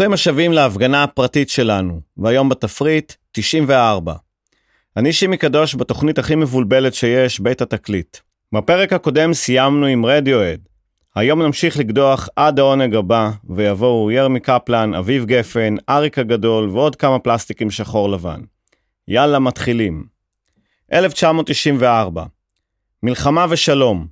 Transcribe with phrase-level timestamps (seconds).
[0.00, 4.14] ברוכים השבים להפגנה הפרטית שלנו, והיום בתפריט 94.
[4.96, 8.16] אני שימי קדוש בתוכנית הכי מבולבלת שיש, בית התקליט.
[8.54, 10.60] בפרק הקודם סיימנו עם רדיואד.
[11.14, 17.18] היום נמשיך לקדוח עד העונג הבא, ויבואו ירמי קפלן, אביב גפן, אריק הגדול ועוד כמה
[17.18, 18.40] פלסטיקים שחור לבן.
[19.08, 20.04] יאללה, מתחילים.
[20.92, 22.24] 1994
[23.02, 24.06] מלחמה ושלום.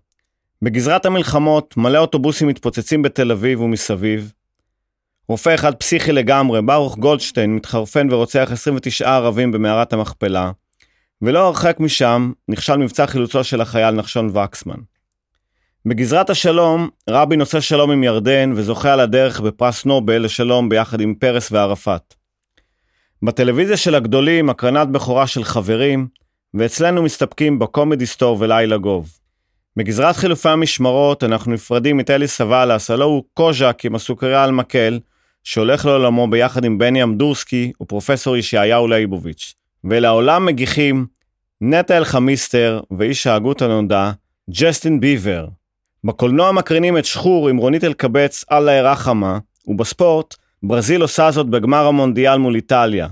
[0.63, 4.33] בגזרת המלחמות מלא אוטובוסים מתפוצצים בתל אביב ומסביב,
[5.29, 10.51] רופא אחד פסיכי לגמרי, ברוך גולדשטיין, מתחרפן ורוצח 29 ערבים במערת המכפלה,
[11.23, 14.77] ולא הרחק משם נכשל מבצע חילוצו של החייל נחשון וקסמן.
[15.87, 21.15] בגזרת השלום, רבין עושה שלום עם ירדן וזוכה על הדרך בפרס נובל לשלום ביחד עם
[21.15, 22.15] פרס וערפאת.
[23.23, 26.09] בטלוויזיה של הגדולים הקרנת בכורה של חברים,
[26.55, 29.11] ואצלנו מסתפקים בקומדי סטור ולילה גוב.
[29.77, 34.99] בגזרת חילופי המשמרות אנחנו נפרדים מטלי סבלס, הלא הוא קוז'ק עם הסוכריה על מקל,
[35.51, 39.55] שהולך לעולמו ביחד עם בני אמדורסקי ופרופסור ישעיהו ליבוביץ'.
[39.85, 41.07] ולעולם מגיחים
[41.61, 44.11] נטע אלחמיסטר ואיש ההגות הנודע,
[44.51, 45.47] ג'סטין ביבר.
[46.05, 52.37] בקולנוע מקרינים את שחור עם רונית אלקבץ אללה רחמה, ובספורט, ברזיל עושה זאת בגמר המונדיאל
[52.37, 53.09] מול איטליה.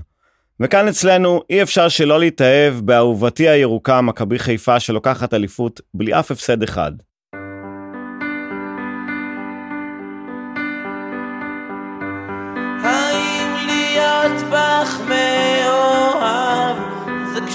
[0.59, 6.63] וכאן אצלנו אי אפשר שלא להתאהב באהובתי הירוקה מכבי חיפה שלוקחת אליפות בלי אף הפסד
[6.63, 6.91] אחד.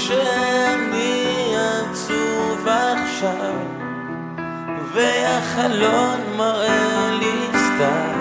[0.02, 3.54] זה כשאני עצוב עכשיו
[4.92, 8.12] והחלון מראה לי סתם.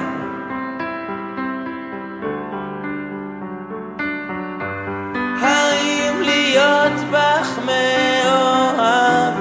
[5.41, 9.33] האם להיות בך מאוהב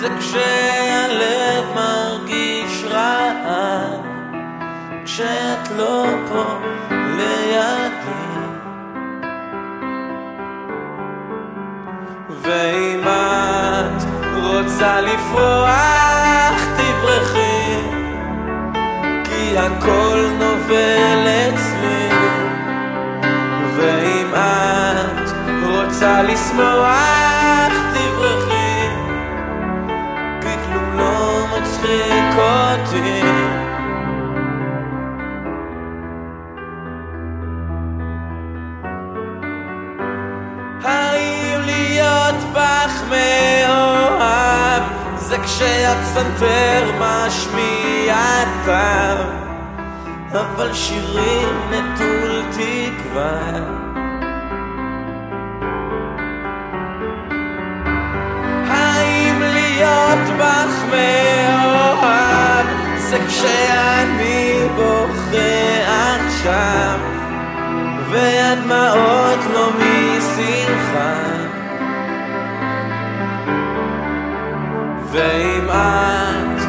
[0.00, 4.00] זה כשהלב מרגיש רעב?
[5.04, 6.44] כשאת לא פה
[7.16, 7.81] לידי
[12.42, 14.02] ואם את
[14.42, 17.76] רוצה לפרוח תברחי.
[19.24, 22.08] כי הכל נובל אצלי.
[23.76, 25.30] ואם את
[25.66, 27.21] רוצה לשמוח
[45.92, 48.16] כשהפסנתר משמיע
[48.64, 49.18] טעם
[50.32, 53.40] אבל שירים נטול תקווה.
[58.68, 62.66] האם להיות בך מאוהב
[62.96, 66.98] זה כשאני בוכה עכשיו
[68.10, 71.32] והדמעות לא משמחה.
[75.12, 76.62] ואם את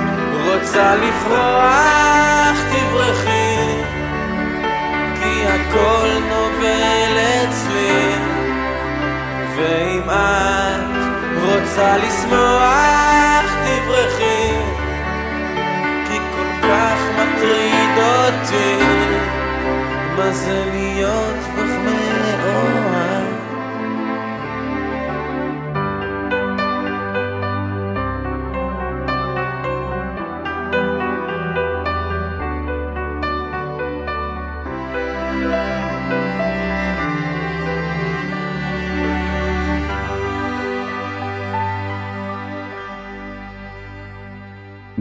[0.46, 3.84] רוצה לפרוח תברחי
[5.22, 8.16] כי הכל נובל אצלי.
[9.56, 10.94] ואם את
[11.46, 14.52] רוצה לשמוח תברחי
[16.08, 18.84] כי כל כך מטריד אותי.
[20.18, 21.53] מה זה להיות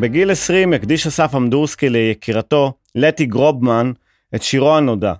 [0.02, 3.92] בגיל 20 הקדיש אסף אמדורסקי ליקירתו, לטי גרובמן,
[4.34, 5.12] את שירו הנודע.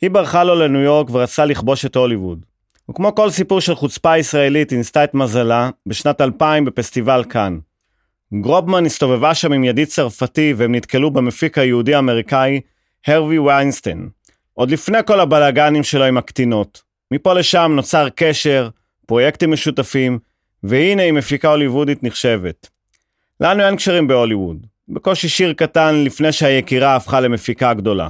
[0.00, 2.44] היא ברחה לו לניו יורק ורצתה לכבוש את הוליווד.
[2.90, 7.58] וכמו כל סיפור של חוצפה ישראלית, היא ניסתה את מזלה בשנת 2000 בפסטיבל כאן.
[8.40, 12.60] גרובמן הסתובבה שם עם ידיד צרפתי והם נתקלו במפיק היהודי-אמריקאי
[13.06, 14.08] הרווי ויינסטיין.
[14.54, 16.82] עוד לפני כל הבלאגנים שלו עם הקטינות.
[17.10, 18.68] מפה לשם נוצר קשר,
[19.06, 20.18] פרויקטים משותפים,
[20.62, 22.75] והנה היא מפיקה הוליוודית נחשבת.
[23.40, 28.08] לנו אין קשרים בהוליווד, בקושי שיר קטן לפני שהיקירה הפכה למפיקה גדולה.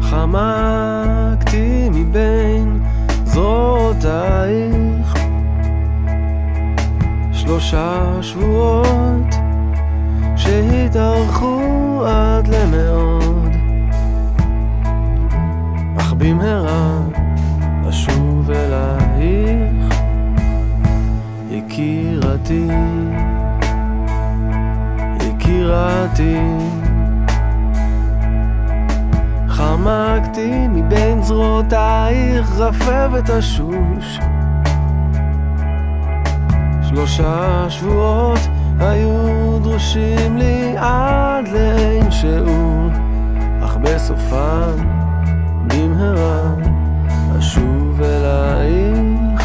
[0.00, 2.80] חמקתי מבין
[3.24, 4.83] זרועותייך
[7.44, 9.34] שלושה שבועות
[10.36, 13.52] שהתארכו עד למאוד
[16.18, 16.98] במהרה
[17.88, 19.94] אשוב אלייך,
[21.50, 22.68] יקירתי,
[25.20, 26.38] יקירתי.
[29.48, 34.18] חמקתי מבין זרועותייך, רפבת השוש.
[36.94, 38.38] שלושה שבועות
[38.80, 42.88] היו דרושים לי עד לאין שיעור,
[43.64, 44.76] אך בסופן
[45.66, 46.54] במהרה
[47.38, 49.42] אשוב אלייך.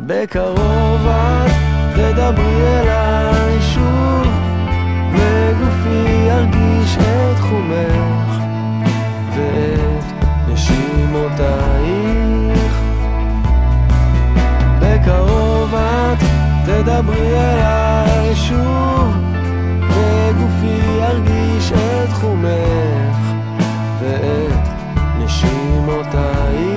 [0.00, 1.50] בקרוב את
[1.94, 4.26] תדברי אליי שוב,
[5.12, 8.38] וגופי ירגיש את חומך
[9.36, 10.04] ואת
[10.48, 11.73] נשימותייך.
[16.82, 19.14] תדברי אליי שוב,
[19.90, 23.18] וגופי ירגיש את חומך
[24.00, 24.68] ואת
[25.18, 26.74] נשימותייך.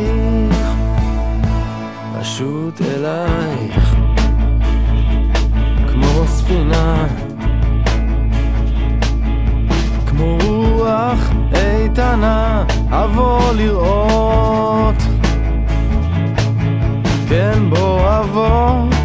[2.22, 3.96] אשוט אלייך
[5.88, 7.08] כמו ספינה
[10.08, 15.04] כמו רוח איתנה אבוא לראות
[17.30, 18.97] כן בוא אבוא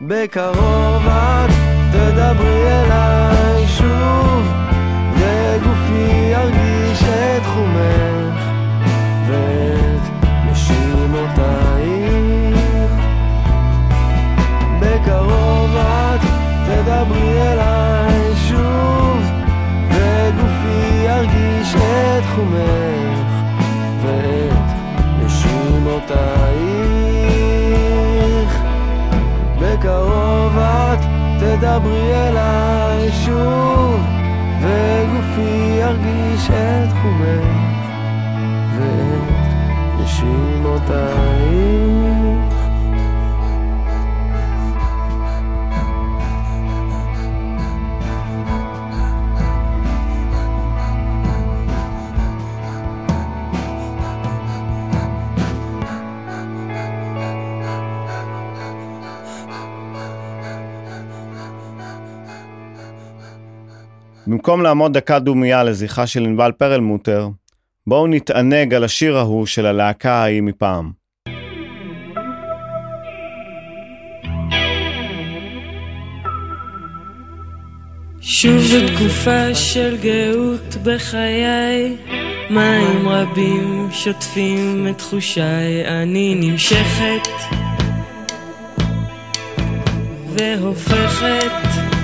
[0.00, 1.50] בקרוב את
[1.92, 4.52] תדברי אליי שוב
[5.14, 8.42] וגופי ירגיש את חומך
[9.28, 10.02] ואת
[10.50, 11.82] נשימותייך.
[14.80, 16.20] בקרוב את
[16.66, 18.17] תדברי אליי
[21.68, 21.82] ירגיש
[22.18, 23.28] את חומך
[24.02, 24.68] ואת
[25.24, 26.22] נשימותייך
[29.60, 30.98] בקרוב את
[31.38, 34.00] תדברי אליי שוב
[34.60, 37.86] וגופי ירגיש את חומך
[38.78, 39.48] ואת
[40.00, 41.77] נשימותייך
[64.28, 67.28] במקום לעמוד דקה דומייה לזכרה של ענבל פרלמוטר,
[67.86, 70.90] בואו נתענג על השיר ההוא של הלהקה ההיא מפעם.
[78.20, 81.96] שוב זו תקופה של גאות בחיי,
[82.50, 87.28] מים רבים שוטפים את תחושיי, אני נמשכת
[90.36, 91.97] והופכת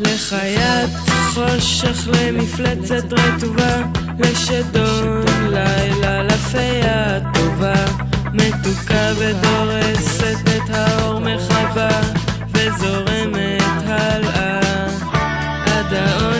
[0.00, 0.90] לחיית
[1.34, 3.82] חושך, למפלצת רטובה,
[4.18, 7.84] לשדון לילה, לפיה טובה,
[8.32, 12.00] מתוקה ודורסת את האור מחווה,
[12.52, 14.60] וזורמת הלאה.
[15.66, 16.39] עד העונג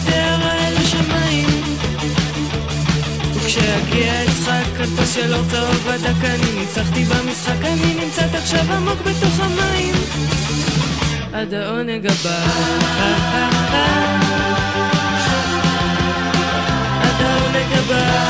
[0.00, 1.48] בדהרה אל השמיים.
[3.48, 6.60] שיגיע יצחק, כנפו של אור צהוב בדק אני.
[6.60, 9.94] ניצחתי במשחק, אני נמצאת עכשיו עמוק בתוך המים.
[11.32, 12.38] עד העונג הבא.
[17.02, 18.28] עד העונג הבא.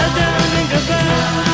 [0.00, 1.47] עד העונג הבא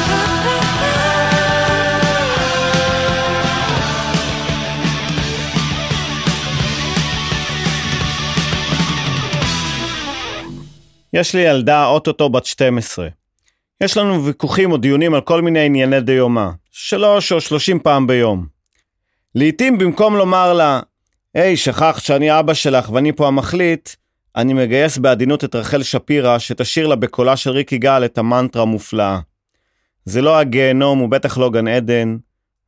[11.14, 13.09] יש לי ילדה אוטוטו בת 12.
[13.80, 18.47] יש לנו ויכוחים או דיונים על כל מיני ענייני דיומא, שלוש או שלושים פעם ביום.
[19.35, 20.80] לעתים במקום לומר לה,
[21.35, 23.88] היי, שכחת שאני אבא שלך ואני פה המחליט,
[24.37, 29.18] אני מגייס בעדינות את רחל שפירא שתשאיר לה בקולה של ריק יגאל את המנטרה המופלאה.
[30.04, 32.16] זה לא הגיהנום ובטח לא גן עדן,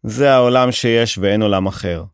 [0.02, 2.04] זה העולם שיש ואין עולם אחר.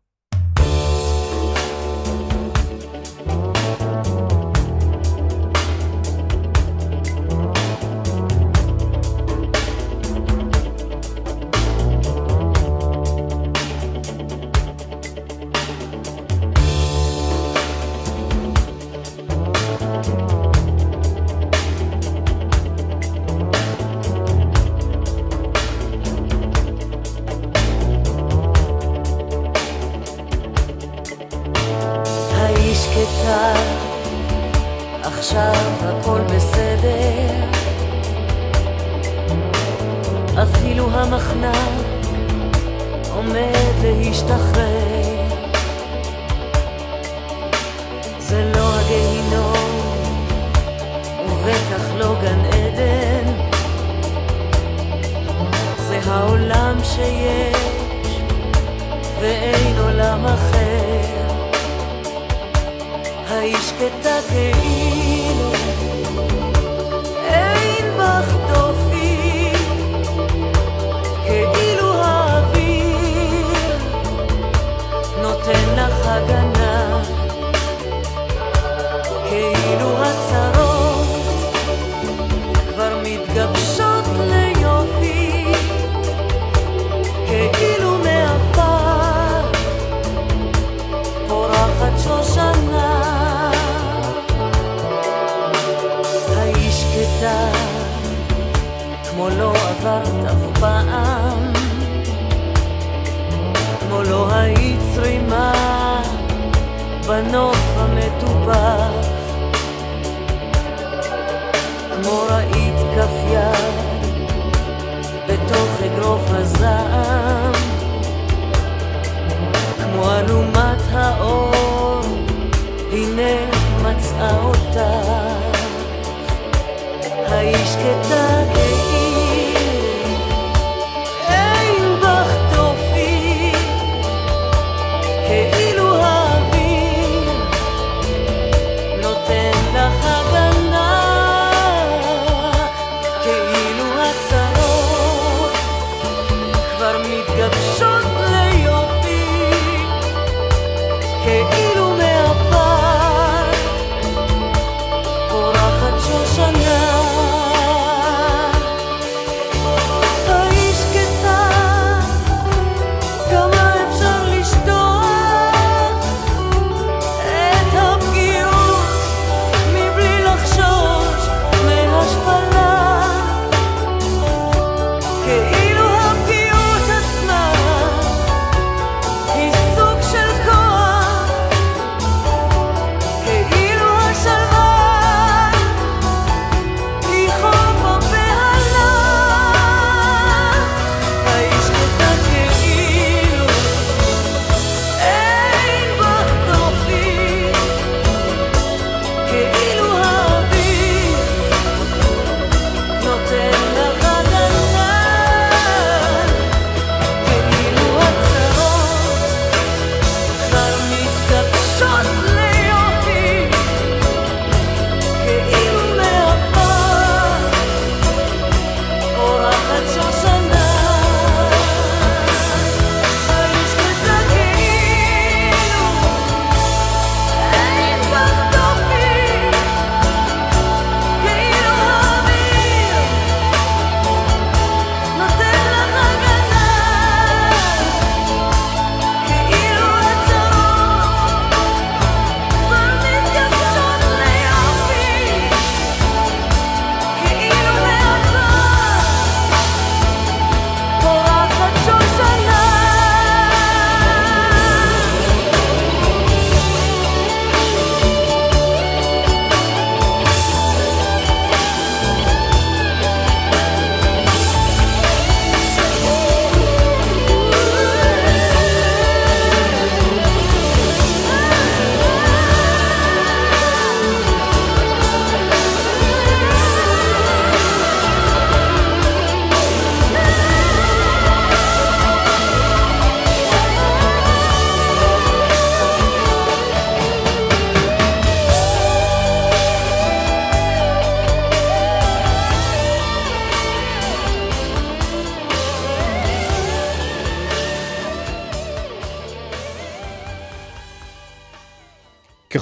[156.03, 156.62] 说算？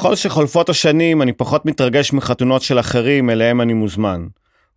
[0.02, 4.28] ככל שחולפות השנים אני פחות מתרגש מחתונות של אחרים אליהם אני מוזמן.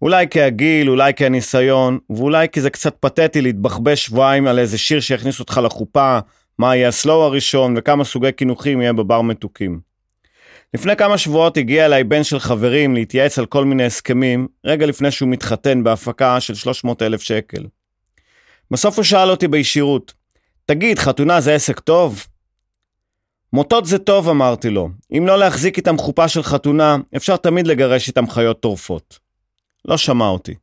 [0.02, 4.78] אולי כי הגיל, אולי כי הניסיון, ואולי כי זה קצת פתטי להתבחבש שבועיים על איזה
[4.78, 6.18] שיר שיכניס אותך לחופה,
[6.58, 9.80] מה יהיה הסלואו הראשון וכמה סוגי קינוחים יהיה בבר מתוקים.
[10.74, 15.10] לפני כמה שבועות הגיע אליי בן של חברים להתייעץ על כל מיני הסכמים, רגע לפני
[15.10, 17.66] שהוא מתחתן בהפקה של 300 אלף שקל.
[18.70, 20.12] בסוף הוא שאל אותי בישירות,
[20.66, 22.26] תגיד, חתונה זה עסק טוב?
[23.54, 24.88] מוטות זה טוב, אמרתי לו.
[25.18, 29.18] אם לא להחזיק איתם חופה של חתונה, אפשר תמיד לגרש איתם חיות טורפות.
[29.84, 30.54] לא שמע אותי.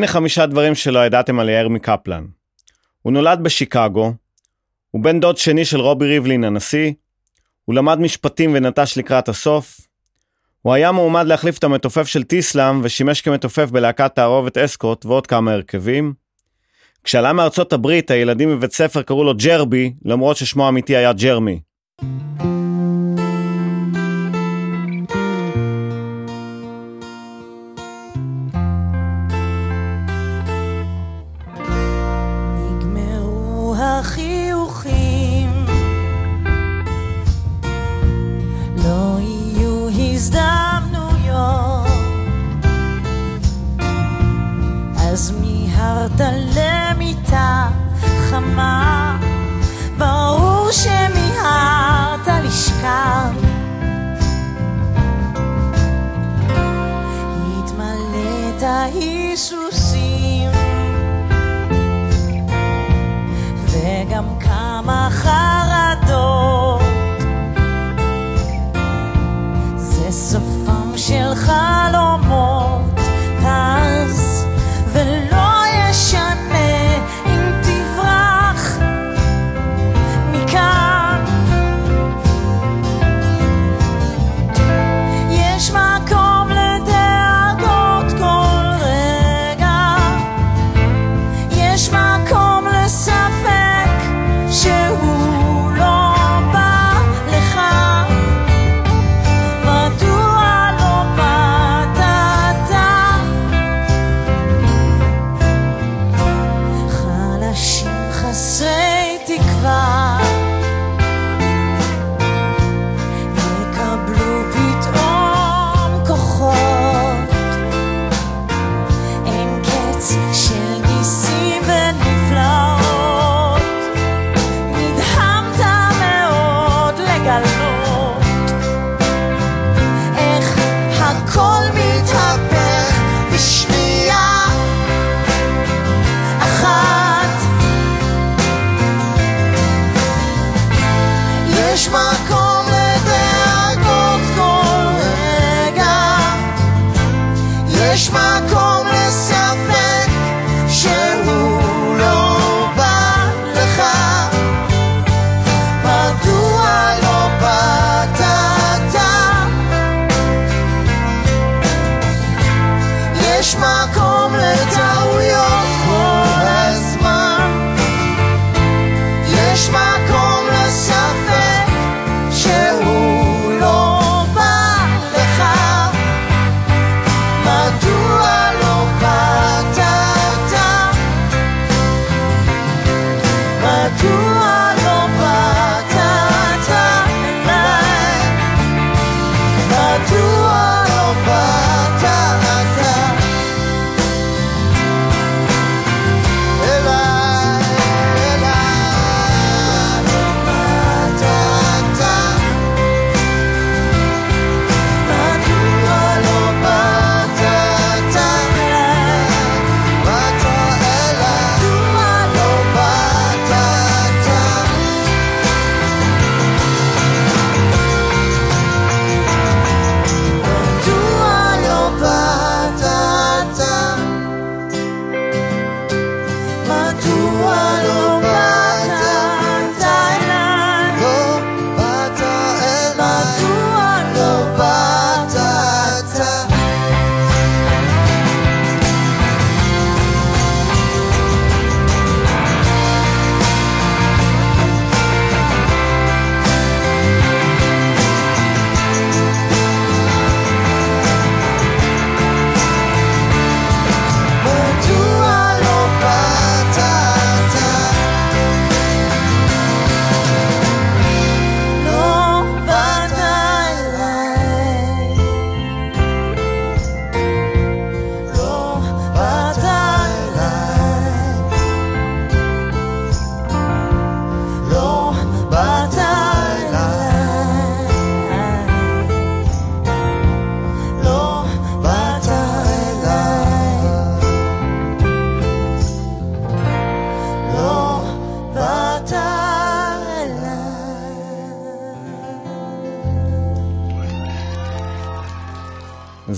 [0.00, 2.24] הנה חמישה דברים שלא ידעתם על יאיר מקפלן.
[3.02, 4.12] הוא נולד בשיקגו,
[4.90, 6.92] הוא בן דוד שני של רובי ריבלין הנשיא,
[7.64, 9.80] הוא למד משפטים ונטש לקראת הסוף,
[10.62, 15.52] הוא היה מועמד להחליף את המתופף של טיסלאם ושימש כמתופף בלהקת תערובת אסקוט ועוד כמה
[15.52, 16.12] הרכבים.
[17.04, 21.60] כשעלה מארצות הברית הילדים בבית ספר קראו לו ג'רבי, למרות ששמו האמיתי היה ג'רמי.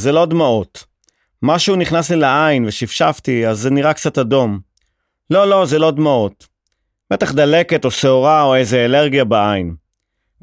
[0.02, 0.84] זה לא דמעות.
[1.42, 4.60] משהו נכנס לי לעין ושפשפתי, אז זה נראה קצת אדום.
[5.30, 6.46] לא, לא, זה לא דמעות.
[7.10, 9.74] בטח דלקת או שעורה או איזה אלרגיה בעין.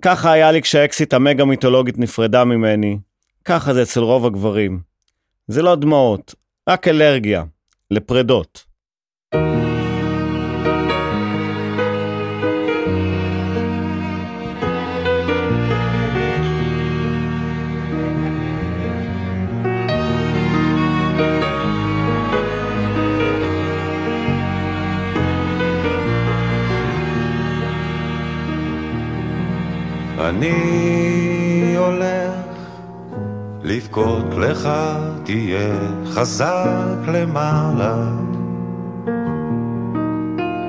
[0.01, 2.97] ככה היה לי כשהאקסיט המגה מיתולוגית נפרדה ממני.
[3.45, 4.79] ככה זה אצל רוב הגברים.
[5.47, 6.35] זה לא דמעות,
[6.69, 7.43] רק אלרגיה.
[7.91, 8.65] לפרדות.
[30.29, 32.33] אני הולך
[33.63, 34.69] לבכות לך,
[35.23, 35.73] תהיה
[36.05, 37.95] חזק למעלה.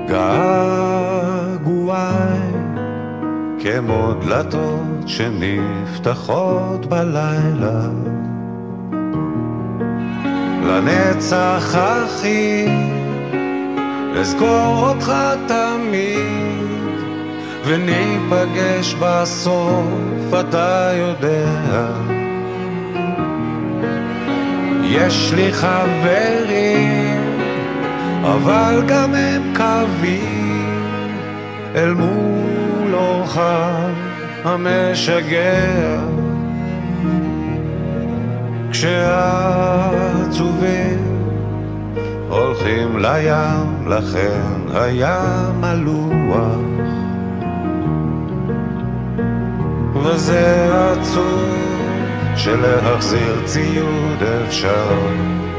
[0.09, 1.61] געגועי
[3.59, 7.81] כמו דלתות שנפתחות בלילה.
[10.63, 12.67] לנצח אחי,
[14.19, 15.13] אזכור אותך
[15.47, 16.40] תמיד.
[17.65, 21.91] וניפגש בסוף, אתה יודע.
[24.83, 27.39] יש לי חברים,
[28.23, 30.81] אבל גם הם קווים
[31.75, 33.39] אל מול אורך
[34.43, 36.01] המשגע.
[38.71, 40.31] כשהעצובים
[42.29, 44.41] הולכים לים, לכן
[44.73, 46.80] הים מלוח.
[50.03, 51.61] וזה עצוב
[52.35, 54.99] שלהחזיר ציוד אפשר,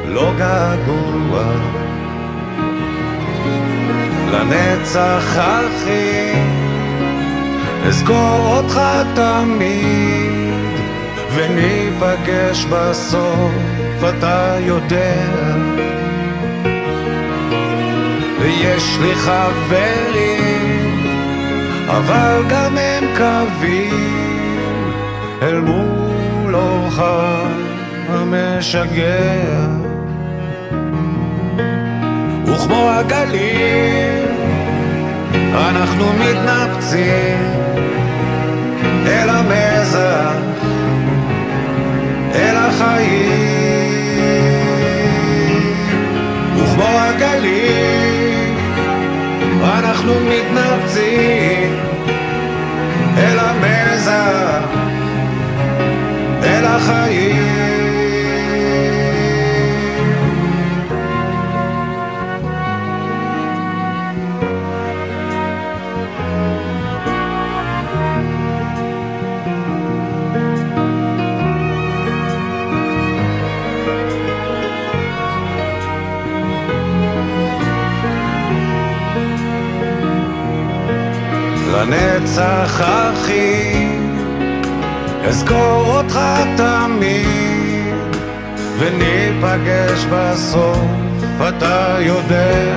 [0.06, 1.44] לא געגוע.
[4.32, 6.32] לנצח אחי,
[7.86, 8.80] אזכור אותך
[9.14, 10.62] תמיד,
[11.34, 13.52] וניפגש בסוף,
[14.08, 15.26] אתה יודע.
[18.40, 21.06] ויש לי חברים,
[21.88, 24.21] אבל גם הם קווים
[25.42, 27.02] אל מול אורך
[28.08, 29.62] המשגע.
[32.46, 34.26] וכמו הגלים,
[35.54, 37.38] אנחנו מתנפצים
[39.06, 40.34] אל המזח,
[42.34, 43.82] אל החיים.
[46.56, 48.56] וכמו הגלים,
[49.62, 51.91] אנחנו מתנפצים
[56.76, 57.31] החיים.
[88.92, 90.78] וניפגש בסוף,
[91.48, 92.74] אתה יודע.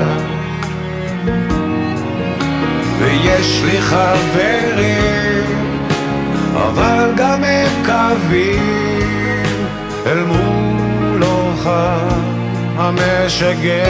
[2.99, 5.43] ויש לי חברים,
[6.53, 9.67] אבל גם הם קווים,
[10.05, 11.69] אל מול אורך
[12.77, 13.85] המשגע.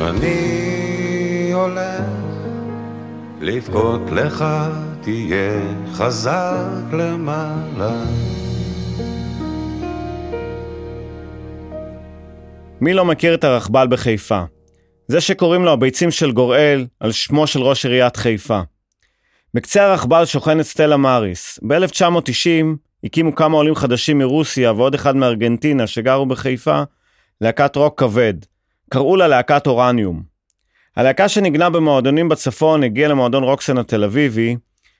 [0.00, 0.63] אני
[3.44, 4.44] לבכות לך,
[5.00, 5.60] תהיה
[5.92, 8.04] חזק למעלה.
[12.80, 14.42] מי לא מכיר את הרכבל בחיפה?
[15.08, 18.60] זה שקוראים לו הביצים של גוראל, על שמו של ראש עיריית חיפה.
[19.54, 21.58] בקצה הרכבל שוכנת סטלה מאריס.
[21.68, 22.66] ב-1990
[23.04, 26.82] הקימו כמה עולים חדשים מרוסיה ועוד אחד מארגנטינה שגרו בחיפה,
[27.40, 28.34] להקת רוק כבד.
[28.90, 30.33] קראו לה להקת אורניום.
[30.96, 34.56] הלהקה שניגנה במועדונים בצפון הגיעה למועדון רוקסן התל אביבי,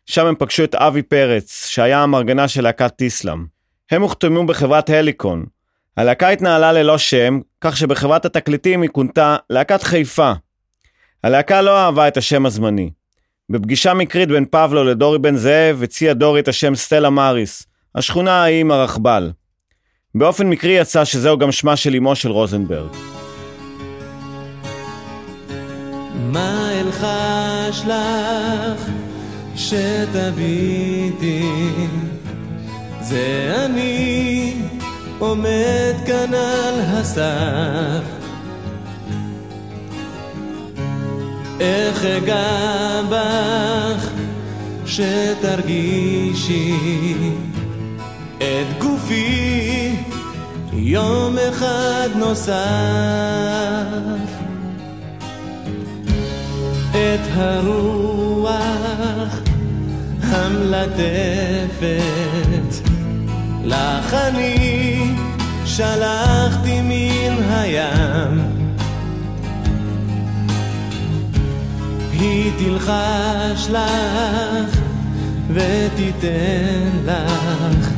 [0.06, 3.44] שם הם פגשו את אבי פרץ, שהיה המרגנה של להקת טיסלאם.
[3.90, 5.44] הם הוחתמו בחברת הליקון.
[5.96, 10.32] הלהקה התנהלה ללא שם, כך שבחברת התקליטים היא כונתה להקת חיפה.
[11.24, 12.90] הלהקה לא אהבה את השם הזמני.
[13.50, 18.60] בפגישה מקרית בין פבלו לדורי בן זאב, הציע דורי את השם סטלה מאריס, השכונה ההיא
[18.60, 19.32] עם הרכבל.
[20.14, 23.13] באופן מקרי יצא שזהו גם שמה של אמו של רוזנברג.
[27.64, 28.88] אלחש לך
[29.56, 31.42] שתביטי.
[33.00, 34.54] זה אני
[35.18, 38.04] עומד כאן על הסף.
[41.60, 44.08] איך אגע בך
[44.86, 46.74] שתרגישי?
[48.38, 49.96] את גופי
[50.72, 52.54] יום אחד נוסף
[56.94, 59.38] את הרוח
[60.22, 60.94] המלטפת
[63.64, 65.14] לך אני
[65.64, 68.40] שלחתי מן הים
[72.12, 74.78] היא תלחש לך
[75.54, 77.88] ותיתן לך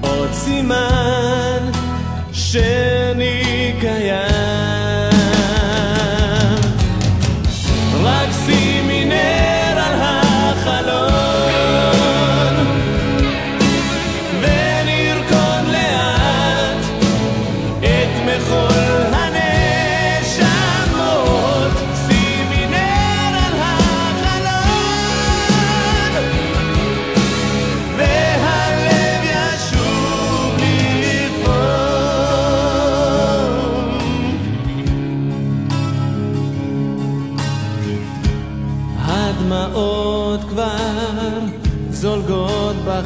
[0.00, 1.70] עוד סימן
[2.32, 4.79] שאני קיים.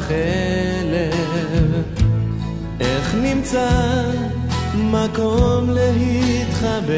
[0.05, 1.83] בחלב
[2.79, 3.69] איך נמצא
[4.75, 6.95] מקום להתחבא?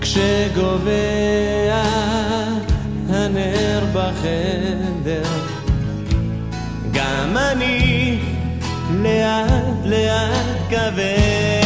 [0.00, 1.82] כשגובע
[3.08, 5.22] הנר בחדר
[6.92, 8.18] גם אני
[8.90, 11.57] לאט לאט כבד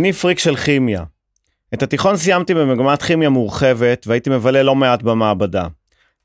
[0.00, 1.04] אני פריק של כימיה.
[1.74, 5.66] את התיכון סיימתי במגמת כימיה מורחבת והייתי מבלה לא מעט במעבדה.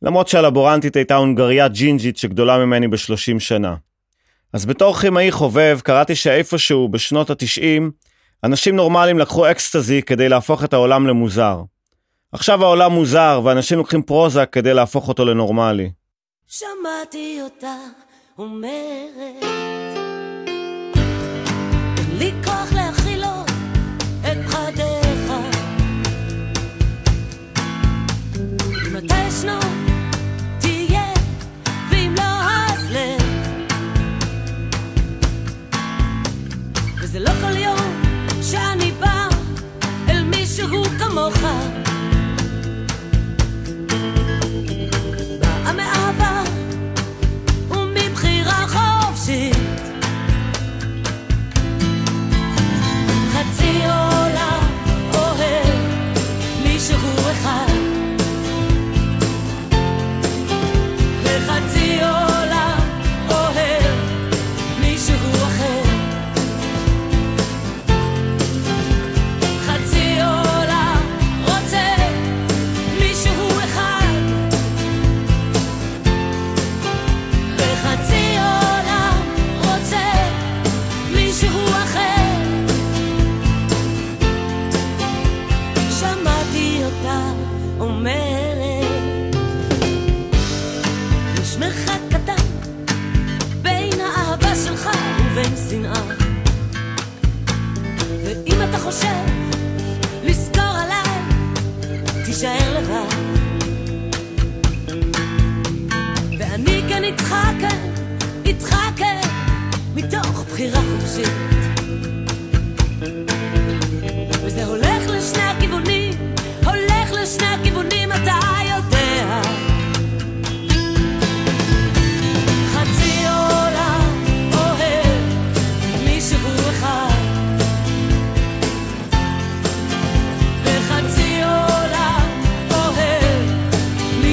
[0.01, 3.75] למרות שהלבורנטית הייתה הונגריה ג'ינג'ית שגדולה ממני ב-30 שנה.
[4.53, 7.81] אז בתור כימאי חובב קראתי שאיפשהו בשנות ה-90
[8.43, 11.61] אנשים נורמליים לקחו אקסטזי כדי להפוך את העולם למוזר.
[12.31, 15.91] עכשיו העולם מוזר ואנשים לוקחים פרוזק כדי להפוך אותו לנורמלי.
[16.47, 17.75] שמעתי אותה
[18.37, 19.65] אומרת
[22.19, 22.74] לי כוח
[29.03, 29.59] ישנו
[30.59, 31.03] תהיה?
[31.89, 33.23] ואם לא אז לך
[37.01, 38.01] וזה לא כל יום
[38.41, 39.27] שאני בא
[40.09, 41.37] אל מישהו כמוך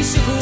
[0.03, 0.42] מישהו אחר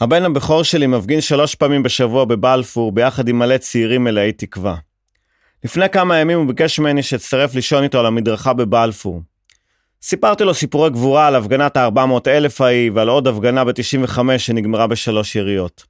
[0.00, 4.76] הבן הבכור שלי מפגין שלוש פעמים בשבוע בבלפור ביחד עם מלא צעירים מלאי תקווה.
[5.64, 9.22] לפני כמה ימים הוא ביקש ממני שאצטרף לישון איתו על המדרכה בבלפור.
[10.02, 15.36] סיפרתי לו סיפורי גבורה על הפגנת ה-400 אלף ההיא ועל עוד הפגנה ב-95 שנגמרה בשלוש
[15.36, 15.84] יריות.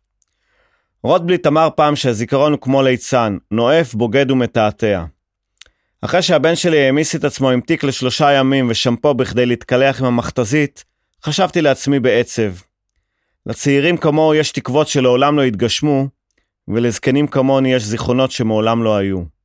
[1.02, 5.04] רוטבליט אמר פעם שהזיכרון הוא כמו ליצן, נואף, בוגד ומתעתע.
[6.02, 10.84] אחרי שהבן שלי העמיס את עצמו עם תיק לשלושה ימים ושמפו בכדי להתקלח עם המכתזית,
[11.24, 12.52] חשבתי לעצמי בעצב.
[13.46, 16.08] לצעירים כמוהו יש תקוות שלעולם לא יתגשמו,
[16.68, 19.35] ולזקנים כמוני יש זיכרונות שמעולם לא היו.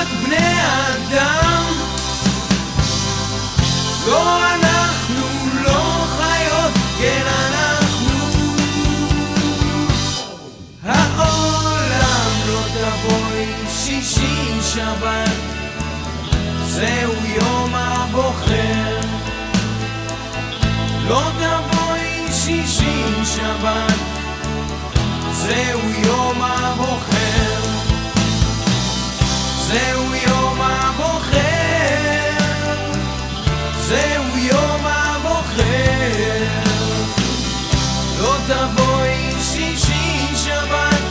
[0.00, 0.54] רק בני
[0.88, 1.64] אדם.
[4.06, 5.26] לא אנחנו
[5.64, 8.08] לא חיות, כן אנחנו.
[10.84, 12.30] העולם
[14.62, 15.36] שבת,
[16.66, 19.00] זהו יום הבוחר.
[21.08, 23.98] לא תבואי שישי שבת,
[25.32, 27.19] זהו יום הבוחר.
[29.72, 31.40] זהו יום הבוחר.
[33.80, 36.44] זהו יום הבוחר.
[38.18, 41.02] לא תבואי שישי שבת,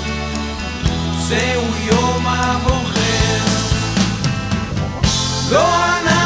[1.20, 3.46] זהו יום הבוחר.
[5.52, 6.19] לא אנחנו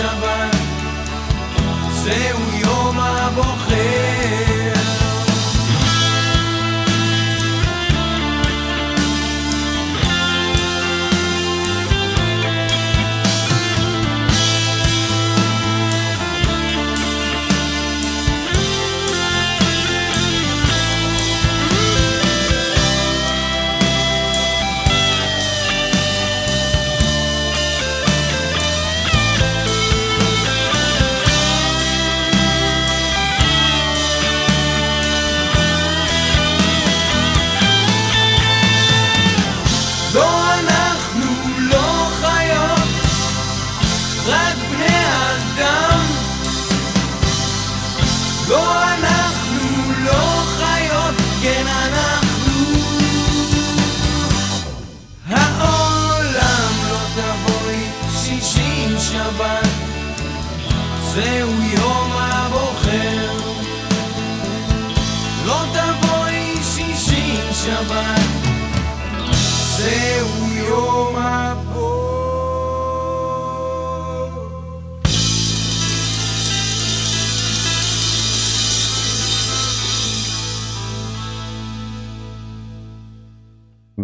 [0.00, 0.56] שבת,
[1.90, 4.49] זהו יום הבוחר.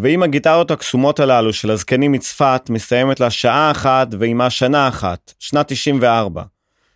[0.06, 5.66] ואם הגיטרות הקסומות הללו של הזקנים מצפת מסתיימת לה שעה אחת ועימה שנה אחת, שנת
[5.66, 6.42] 94.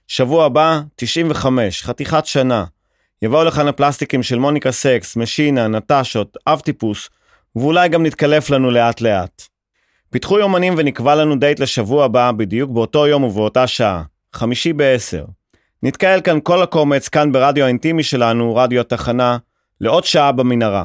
[0.08, 2.64] שבוע הבא, 95, חתיכת שנה.
[3.22, 7.10] יבואו לכאן הפלסטיקים של מוניקה סקס, משינה, נטשות, אב טיפוס,
[7.56, 9.42] ואולי גם נתקלף לנו לאט לאט.
[10.10, 14.02] פיתחו יומנים ונקבע לנו דייט לשבוע הבא בדיוק באותו יום ובאותה שעה,
[14.32, 15.24] חמישי בעשר.
[15.82, 19.38] נתקהל כאן כל הקומץ כאן ברדיו האינטימי שלנו, רדיו התחנה,
[19.80, 20.84] לעוד שעה במנהרה.